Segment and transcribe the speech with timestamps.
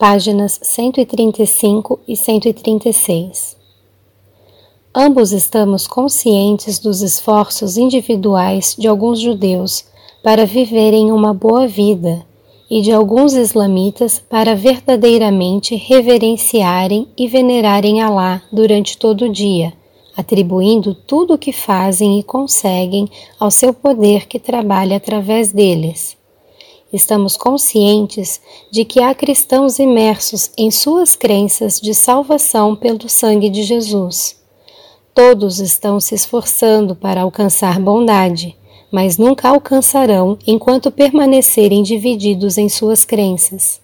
[0.00, 3.54] páginas 135 e 136.
[4.94, 9.84] Ambos estamos conscientes dos esforços individuais de alguns judeus
[10.22, 12.24] para viverem uma boa vida
[12.70, 19.70] e de alguns islamitas para verdadeiramente reverenciarem e venerarem Alá durante todo o dia,
[20.16, 23.06] atribuindo tudo o que fazem e conseguem
[23.38, 26.18] ao seu poder que trabalha através deles
[26.92, 33.62] estamos conscientes de que há cristãos imersos em suas crenças de salvação pelo sangue de
[33.62, 34.36] Jesus.
[35.14, 38.56] Todos estão se esforçando para alcançar bondade,
[38.90, 43.80] mas nunca alcançarão enquanto permanecerem divididos em suas crenças.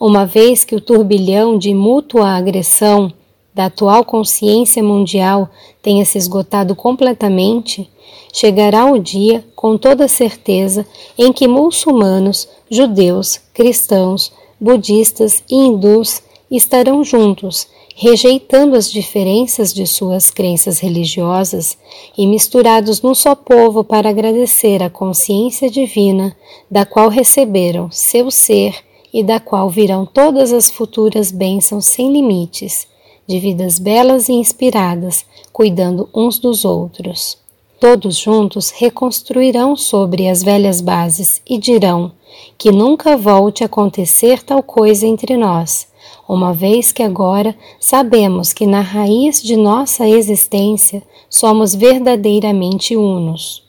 [0.00, 3.12] Uma vez que o turbilhão de mútua agressão
[3.52, 5.50] da atual consciência mundial
[5.82, 7.90] tenha se esgotado completamente,
[8.32, 10.86] chegará o dia, com toda certeza,
[11.16, 20.30] em que muçulmanos, judeus, cristãos, budistas e hindus estarão juntos, rejeitando as diferenças de suas
[20.30, 21.76] crenças religiosas
[22.16, 26.36] e misturados num só povo para agradecer a consciência divina
[26.70, 28.74] da qual receberam seu ser
[29.12, 32.86] e da qual virão todas as futuras bênçãos sem limites
[33.26, 37.36] de vidas belas e inspiradas, cuidando uns dos outros.
[37.80, 42.10] Todos juntos reconstruirão sobre as velhas bases e dirão
[42.56, 45.86] que nunca volte a acontecer tal coisa entre nós,
[46.28, 53.62] uma vez que agora sabemos que na raiz de nossa existência somos verdadeiramente unos.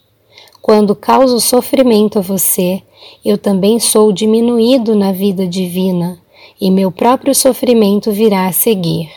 [0.60, 2.82] Quando causo sofrimento a você,
[3.24, 6.20] eu também sou diminuído na vida divina,
[6.60, 9.10] e meu próprio sofrimento virá a seguir.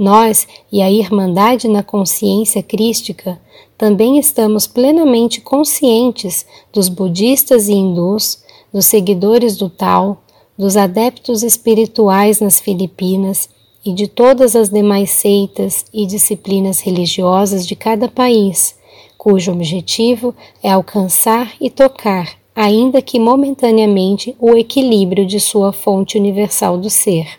[0.00, 3.38] Nós e a Irmandade na Consciência Crística
[3.76, 8.42] também estamos plenamente conscientes dos budistas e hindus,
[8.72, 10.22] dos seguidores do Tao,
[10.56, 13.50] dos adeptos espirituais nas Filipinas
[13.84, 18.74] e de todas as demais seitas e disciplinas religiosas de cada país,
[19.18, 26.78] cujo objetivo é alcançar e tocar, ainda que momentaneamente, o equilíbrio de sua fonte universal
[26.78, 27.38] do ser.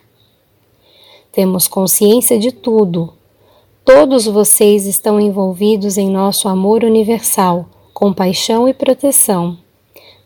[1.31, 3.13] Temos consciência de tudo.
[3.85, 9.57] Todos vocês estão envolvidos em nosso amor universal, compaixão e proteção.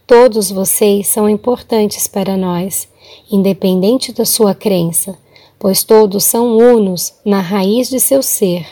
[0.08, 2.88] Todos vocês são importantes para nós,
[3.32, 5.16] independente da sua crença,
[5.60, 8.66] pois todos são unos na raiz de seu ser.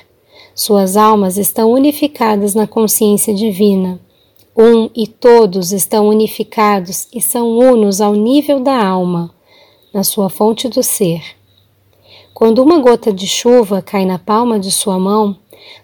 [0.56, 4.00] Suas almas estão unificadas na consciência divina.
[4.58, 9.32] Um e todos estão unificados e são unos ao nível da alma,
[9.94, 11.22] na sua fonte do ser.
[12.44, 15.38] Quando uma gota de chuva cai na palma de sua mão,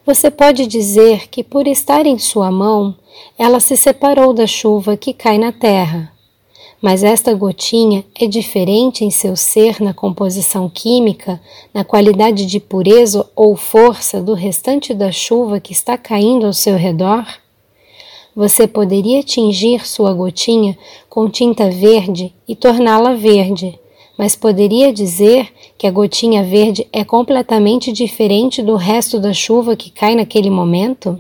[0.06, 2.98] você pode dizer que, por estar em sua mão,
[3.38, 6.12] ela se separou da chuva que cai na terra.
[6.82, 11.40] Mas esta gotinha é diferente em seu ser na composição química,
[11.74, 16.76] na qualidade de pureza ou força do restante da chuva que está caindo ao seu
[16.76, 17.26] redor?
[18.36, 20.78] Você poderia tingir sua gotinha
[21.10, 23.80] com tinta verde e torná-la verde
[24.20, 25.48] mas poderia dizer
[25.78, 31.18] que a gotinha verde é completamente diferente do resto da chuva que cai naquele momento?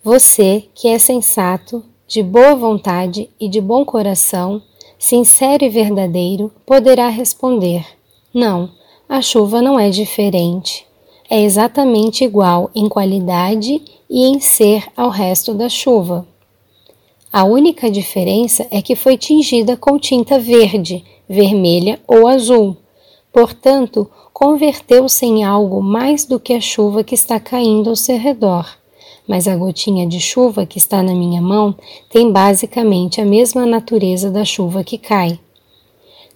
[0.00, 4.62] Você, que é sensato, de boa vontade e de bom coração,
[4.96, 7.84] sincero e verdadeiro, poderá responder:
[8.32, 8.70] Não,
[9.08, 10.86] a chuva não é diferente.
[11.28, 16.28] É exatamente igual em qualidade e em ser ao resto da chuva.
[17.32, 22.76] A única diferença é que foi tingida com tinta verde vermelha ou azul.
[23.32, 28.66] Portanto, converteu-se em algo mais do que a chuva que está caindo ao seu redor.
[29.26, 31.74] Mas a gotinha de chuva que está na minha mão
[32.08, 35.38] tem basicamente a mesma natureza da chuva que cai.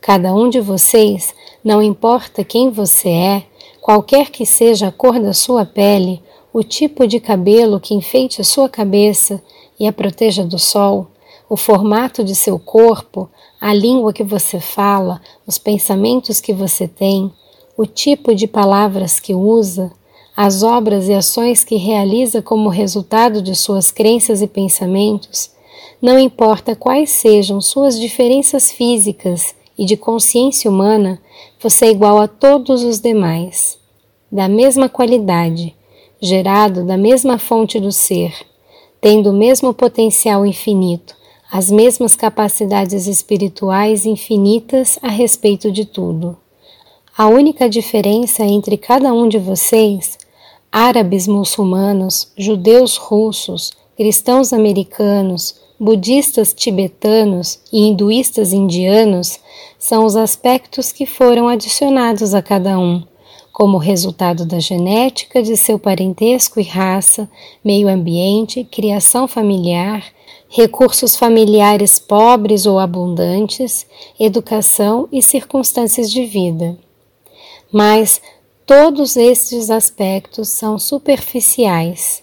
[0.01, 3.43] Cada um de vocês, não importa quem você é,
[3.81, 6.23] qualquer que seja a cor da sua pele,
[6.53, 9.43] o tipo de cabelo que enfeite a sua cabeça
[9.79, 11.07] e a proteja do sol,
[11.49, 13.29] o formato de seu corpo,
[13.61, 17.31] a língua que você fala, os pensamentos que você tem,
[17.77, 19.93] o tipo de palavras que usa,
[20.35, 25.51] as obras e ações que realiza como resultado de suas crenças e pensamentos,
[26.01, 31.21] não importa quais sejam suas diferenças físicas e de consciência humana,
[31.63, 33.79] você é igual a todos os demais,
[34.33, 35.77] da mesma qualidade,
[36.21, 38.35] gerado da mesma fonte do ser,
[39.01, 41.15] tendo o mesmo potencial infinito,
[41.51, 46.37] as mesmas capacidades espirituais infinitas a respeito de tudo.
[47.17, 50.17] A única diferença entre cada um de vocês,
[50.71, 59.41] árabes muçulmanos, judeus russos, cristãos americanos, budistas tibetanos e hinduístas indianos
[59.79, 63.03] são os aspectos que foram adicionados a cada um,
[63.61, 67.29] como resultado da genética de seu parentesco e raça,
[67.63, 70.03] meio ambiente, criação familiar,
[70.49, 73.87] recursos familiares pobres ou abundantes,
[74.19, 76.79] educação e circunstâncias de vida.
[77.71, 78.23] Mas
[78.65, 82.23] todos estes aspectos são superficiais.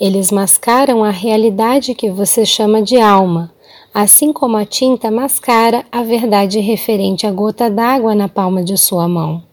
[0.00, 3.52] Eles mascaram a realidade que você chama de alma,
[3.92, 9.06] assim como a tinta mascara a verdade referente à gota d'água na palma de sua
[9.06, 9.51] mão.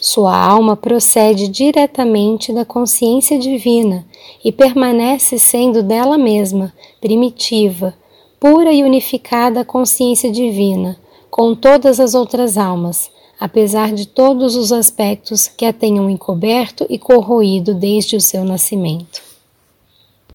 [0.00, 4.06] Sua alma procede diretamente da consciência divina
[4.44, 7.92] e permanece sendo dela mesma, primitiva,
[8.38, 10.96] pura e unificada consciência divina,
[11.28, 13.10] com todas as outras almas,
[13.40, 19.27] apesar de todos os aspectos que a tenham encoberto e corroído desde o seu nascimento.